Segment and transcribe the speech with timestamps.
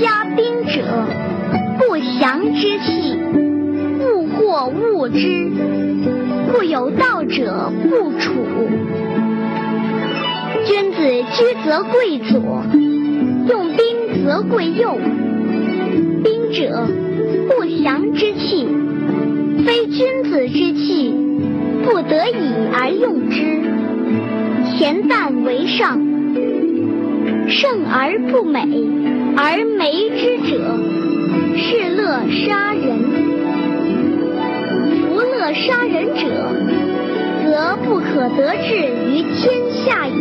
[0.00, 0.82] 加兵者，
[1.78, 3.18] 不祥之气，
[4.00, 5.50] 物或恶之。
[6.50, 8.32] 故有道者不处。
[10.64, 12.64] 君子居则贵左，
[13.46, 14.98] 用兵则贵右。
[16.24, 16.86] 兵者，
[17.48, 18.66] 不祥之气，
[19.66, 21.14] 非君子之气，
[21.84, 23.60] 不得已而用之。
[24.78, 26.00] 恬淡为上，
[27.48, 28.60] 胜而不美，
[29.36, 30.78] 而美之者，
[31.56, 32.98] 是乐杀人。
[35.00, 36.22] 夫乐杀人者，
[37.44, 40.12] 则不可得志于天下矣。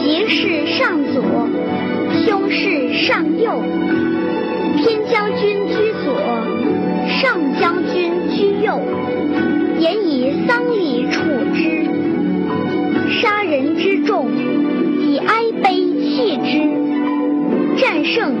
[0.00, 1.22] 吉事上左，
[2.24, 3.62] 凶事上右，
[4.76, 5.87] 偏将军居
[18.18, 18.32] 正；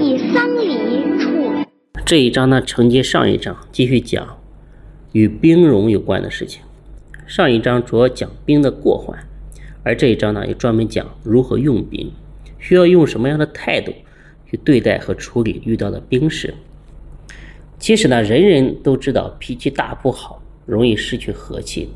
[0.00, 1.30] 以丧礼处。
[2.04, 4.38] 这一章呢，承接上一章，继续讲
[5.12, 6.60] 与兵戎有关的事情。
[7.24, 9.16] 上一章主要讲兵的过患，
[9.84, 12.10] 而这一章呢，又专门讲如何用兵，
[12.58, 13.92] 需要用什么样的态度
[14.50, 16.52] 去对待和处理遇到的兵事。
[17.78, 21.88] 其实呢，人人都知道脾气大不好，容易失去和气，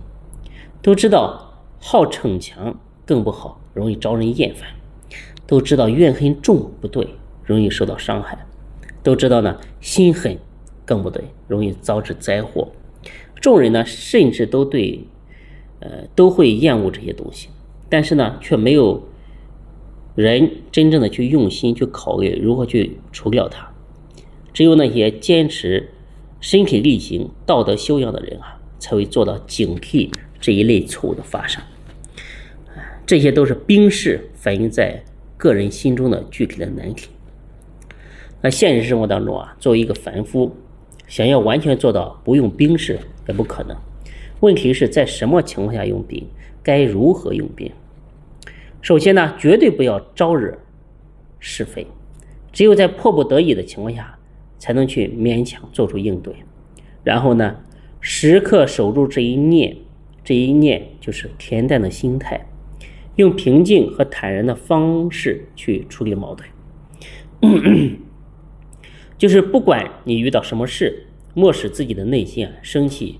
[0.81, 1.45] 都知道。
[1.81, 4.69] 好逞强更不好，容易招人厌烦。
[5.49, 7.09] 都知道怨恨重不对，
[7.43, 8.39] 容易受到伤害。
[9.03, 10.39] 都知道呢，心狠
[10.85, 12.71] 更不对，容易招致灾祸。
[13.41, 15.05] 众人呢，甚至都对，
[15.81, 17.49] 呃，都会厌恶这些东西，
[17.89, 19.03] 但是呢，却没有
[20.15, 23.67] 人真正的去用心去考虑如何去除掉它。
[24.53, 25.89] 只有那些坚持
[26.41, 30.11] 身体力行、道德修养的人啊，才会做到警惕。
[30.41, 31.61] 这一类错误的发生，
[33.05, 35.03] 这些都是兵士反映在
[35.39, 37.09] 个人心中的具体的难题。
[38.43, 40.55] 那现实生活当中啊，作为一个凡夫，
[41.07, 43.75] 想要完全做到不用兵事也不可能。
[44.41, 46.27] 问题是在什么情况下用兵，
[46.63, 47.73] 该如何用兵？
[48.83, 50.59] 首先呢，绝对不要招惹
[51.39, 51.87] 是非，
[52.53, 54.19] 只有在迫不得已的情况下，
[54.59, 56.35] 才能去勉强做出应对。
[57.03, 57.57] 然后呢，
[58.01, 59.77] 时刻守住这一念。
[60.25, 62.47] 这一念就是恬淡的心态，
[63.19, 66.49] 用平静和坦然的方式去处理矛盾。
[69.19, 73.19] 就是不管你遇到什么事，莫使自己的内心啊升起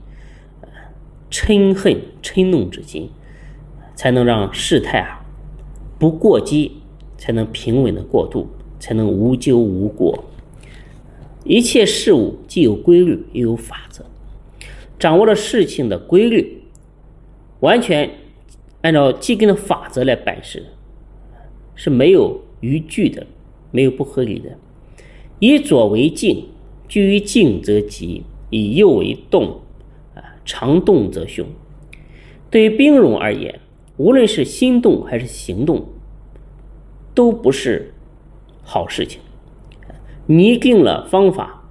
[1.29, 3.11] 嗔恨、嗔怒之心，
[3.97, 5.27] 才能让事态啊
[5.99, 6.77] 不过激，
[7.17, 8.49] 才能平稳的过渡，
[8.79, 10.25] 才能无咎无过。
[11.43, 14.05] 一切事物既有规律，又有法则，
[14.97, 16.63] 掌握了事情的规律。
[17.61, 18.09] 完全
[18.83, 20.67] 按照既定的法则来办事，
[21.75, 23.27] 是没有逾矩的，
[23.71, 24.57] 没有不合理的。
[25.41, 26.47] 以左为静，
[26.89, 29.61] 居于静则吉；以右为动，
[30.15, 31.47] 啊，常动则凶。
[32.51, 33.61] 对于兵戎而言，
[33.97, 35.89] 无论是心动还是行动，
[37.15, 37.95] 都不是
[38.63, 39.21] 好事情。
[40.27, 41.69] 拟定了方法，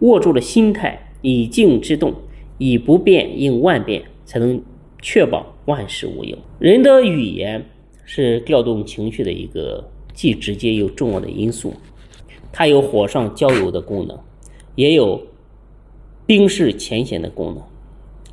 [0.00, 2.14] 握住了心态，以静制动，
[2.58, 4.04] 以不变应万变。
[4.30, 4.62] 才能
[5.02, 6.36] 确保万事无忧。
[6.58, 7.64] 人的语言
[8.04, 11.72] 是调动情绪的一个既直接又重要的因素，
[12.52, 14.18] 它有火上浇油的功能，
[14.74, 15.22] 也有
[16.26, 17.62] 冰释前嫌的功能。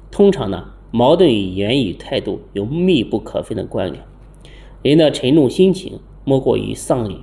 [0.09, 4.03] 通常呢，矛盾与言语态度有密不可分的关联。
[4.81, 7.19] 人的沉重心情莫过于丧礼，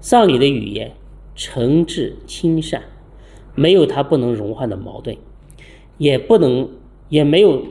[0.00, 0.92] 丧礼的语言
[1.34, 2.82] 诚挚亲善，
[3.54, 5.16] 没有它不能融化的矛盾，
[5.96, 6.68] 也不能
[7.08, 7.64] 也没有。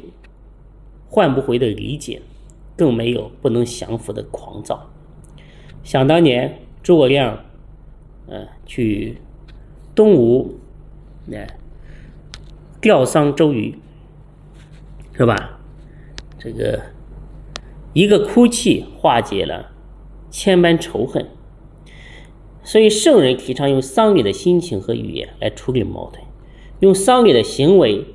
[1.09, 2.21] 换不回的理解，
[2.75, 4.89] 更没有不能降服的狂躁。
[5.83, 7.45] 想当年，诸葛亮，
[8.27, 9.17] 呃，去
[9.95, 10.59] 东吴，
[11.25, 11.47] 那
[12.81, 13.73] 吊丧周瑜，
[15.13, 15.59] 是吧？
[16.37, 16.81] 这个
[17.93, 19.71] 一个哭泣化解了
[20.29, 21.25] 千般仇恨。
[22.63, 26.21] 所以，圣人提倡用丧礼的心情和语言来处理矛盾，
[26.81, 28.05] 用丧礼的行为。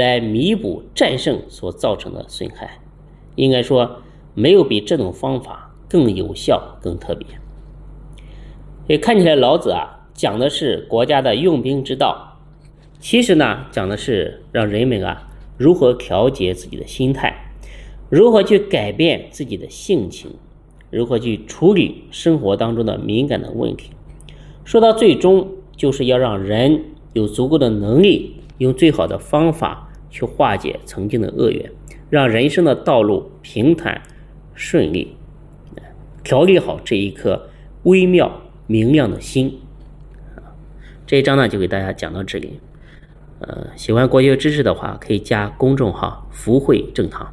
[0.00, 2.80] 来弥补战胜所造成的损害，
[3.36, 4.00] 应该说
[4.32, 7.26] 没有比这种方法更有效、更特别。
[8.88, 12.38] 也看起来老子啊讲的是国家的用兵之道，
[12.98, 17.52] 其实呢讲的是让人们啊如何调节自己的心态，
[18.08, 20.30] 如何去改变自己的性情，
[20.90, 23.90] 如何去处理生活当中的敏感的问题。
[24.64, 25.46] 说到最终，
[25.76, 28.36] 就是要让人有足够的能力。
[28.60, 31.70] 用最好的方法去化解曾经的恶缘，
[32.10, 34.02] 让人生的道路平坦
[34.54, 35.16] 顺利。
[36.22, 37.48] 调理好这一颗
[37.84, 39.58] 微妙明亮的心。
[41.06, 42.60] 这一章呢就给大家讲到这里。
[43.40, 47.32] 呃，喜欢国学知识的话，可以加公众号“福慧正堂”。